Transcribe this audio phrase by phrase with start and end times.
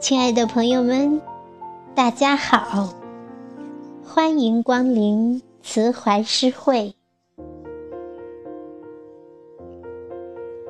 [0.00, 1.22] 亲爱的朋友们，
[1.94, 2.92] 大家好，
[4.04, 6.92] 欢迎光临慈怀诗会。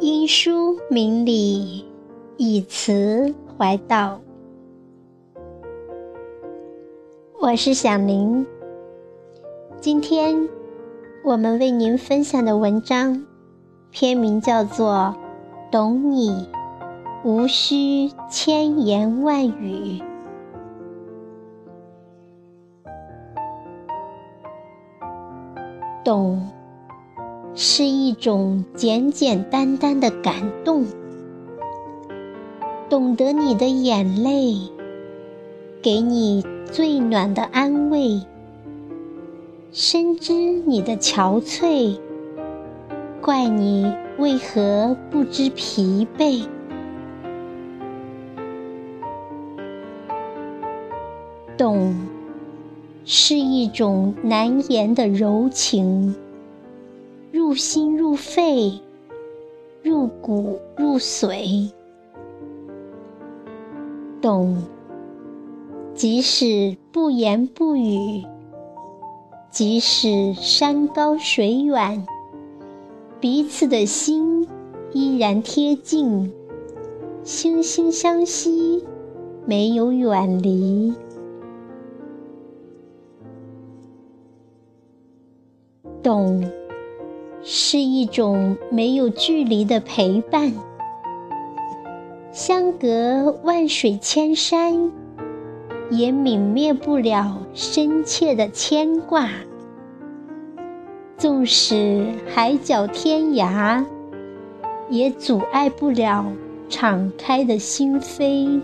[0.00, 1.86] 因书明理，
[2.36, 4.20] 以词怀道。
[7.42, 8.46] 我是小林。
[9.80, 10.46] 今天
[11.24, 13.24] 我们为您分享的文章，
[13.90, 15.16] 篇名叫做
[15.72, 16.30] 《懂你》，
[17.24, 20.02] 无需千言万语。
[26.04, 26.46] 懂。
[27.54, 30.84] 是一种简简单单的感动，
[32.90, 34.56] 懂得你的眼泪，
[35.82, 38.20] 给你最暖的安慰，
[39.72, 41.98] 深知你的憔悴，
[43.20, 46.46] 怪你为何不知疲惫。
[51.58, 51.92] 懂，
[53.04, 56.14] 是一种难言的柔情。
[57.32, 58.80] 入心入肺，
[59.82, 61.68] 入骨入髓，
[64.22, 64.62] 懂。
[66.00, 68.24] 即使不言不语，
[69.50, 72.06] 即使山高水远，
[73.20, 74.48] 彼此的心
[74.94, 76.32] 依然贴近，
[77.22, 78.82] 惺惺相惜，
[79.44, 80.94] 没有远离。
[86.02, 86.50] 懂。
[87.42, 90.50] 是一种没有距离的陪伴，
[92.32, 94.90] 相隔万水千山，
[95.90, 99.28] 也泯灭不了深切的牵挂。
[101.18, 103.84] 纵使海角天涯，
[104.88, 106.24] 也阻碍不了
[106.68, 108.60] 敞开的心扉。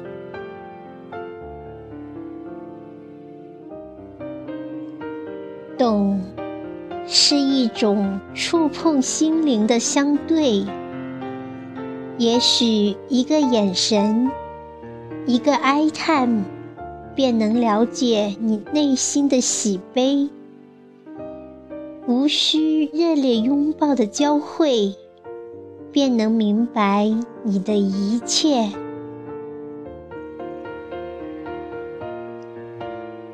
[5.77, 6.21] 懂。
[7.09, 10.67] 是一种触碰心灵的相对，
[12.19, 14.29] 也许一个眼神，
[15.25, 16.45] 一个哀叹，
[17.17, 20.29] 便能了解你内心的喜悲；
[22.07, 24.95] 无需热烈拥抱的交汇，
[25.91, 27.11] 便能明白
[27.43, 28.71] 你的一切。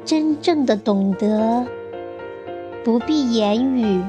[0.04, 1.66] 真正的懂得。
[2.84, 4.02] 不必言语，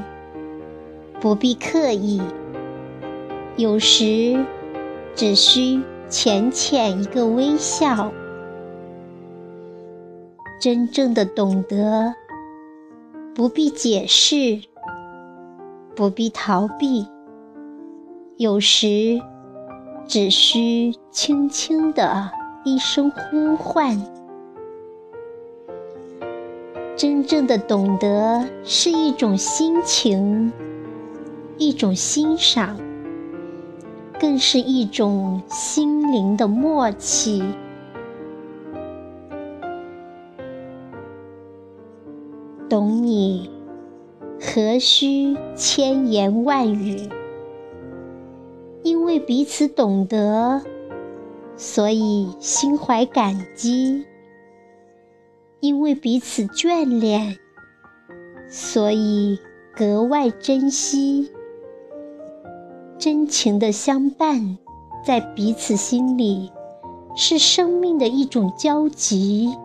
[1.20, 2.22] 不必刻意，
[3.56, 4.44] 有时
[5.16, 5.80] 只需
[6.10, 8.12] 浅浅一个微笑。
[10.64, 12.16] 真正的懂得，
[13.36, 14.62] 不必解释，
[15.94, 17.06] 不必逃避，
[18.38, 19.20] 有时
[20.08, 22.32] 只需轻轻的
[22.64, 24.02] 一声呼唤。
[26.96, 30.54] 真正的懂得是一种心情，
[31.58, 32.80] 一种欣赏，
[34.18, 37.44] 更是一种心灵的默契。
[42.74, 43.52] 懂你，
[44.42, 47.08] 何须千言万语？
[48.82, 50.60] 因为彼此懂得，
[51.56, 54.04] 所以心怀感激。
[55.60, 57.38] 因为彼此眷恋，
[58.50, 59.38] 所以
[59.78, 61.32] 格外珍惜。
[62.98, 64.58] 真情的相伴，
[65.06, 66.52] 在彼此心里，
[67.16, 69.56] 是生命的一种交集，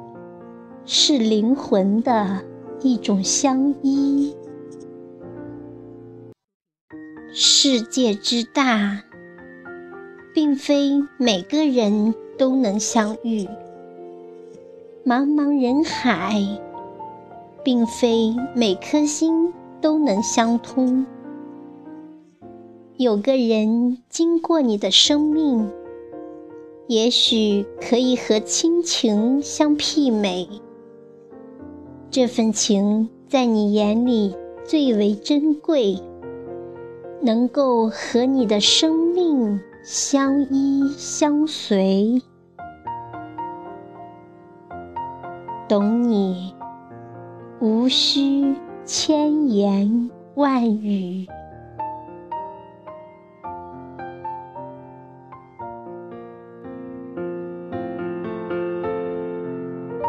[0.84, 2.44] 是灵魂的
[2.80, 4.34] 一种相依。
[7.32, 9.02] 世界之大，
[10.34, 13.46] 并非每个人都能相遇。
[15.04, 16.42] 茫茫人海，
[17.62, 21.06] 并非每颗心都能相通。
[22.96, 25.70] 有个人经过你的生命，
[26.88, 30.48] 也许可以和亲情相媲美。
[32.10, 34.34] 这份情在你眼里
[34.64, 36.00] 最为珍贵，
[37.20, 42.22] 能够和你的生命相依相随。
[45.68, 46.54] 懂你，
[47.60, 48.54] 无需
[48.86, 51.26] 千言万语。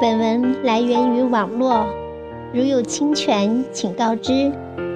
[0.01, 1.85] 本文来源于网络，
[2.53, 4.49] 如有侵权，请告知，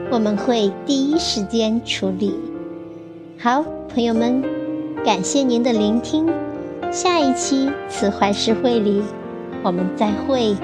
[0.09, 2.33] 我们会第一时间处理。
[3.37, 4.41] 好，朋友们，
[5.03, 6.25] 感谢您的聆听，
[6.89, 9.01] 下一期慈怀诗会里，
[9.61, 10.55] 我们再会。